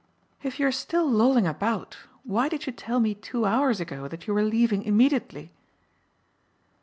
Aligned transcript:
"If 0.41 0.59
you're 0.59 0.71
still 0.71 1.07
lolling 1.07 1.45
about 1.45 1.95
why 2.23 2.49
did 2.49 2.65
you 2.65 2.73
tell 2.73 2.99
me 2.99 3.13
two 3.13 3.45
hours 3.45 3.79
ago 3.79 4.07
that 4.07 4.25
you 4.25 4.33
were 4.33 4.41
leaving 4.41 4.81
immediately?" 4.81 5.51